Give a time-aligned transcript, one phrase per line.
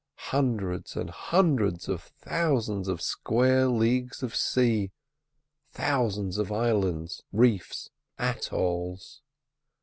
[0.31, 4.89] Hundreds and hundreds of thousands of square leagues of sea,
[5.69, 9.21] thousands of islands, reefs, atolls.